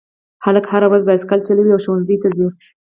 هلک 0.45 0.65
هره 0.71 0.87
ورځ 0.89 1.03
بایسکل 1.09 1.39
چلوي 1.47 1.71
او 1.73 1.79
ښوونځي 1.83 2.17
ته 2.21 2.27
ځي 2.35 2.47